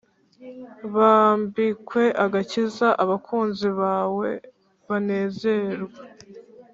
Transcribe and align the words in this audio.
bambikwe 0.93 2.03
agakiza 2.25 2.87
abakunzi 3.03 3.67
bawe 3.79 4.29
banezererwe 4.87 5.99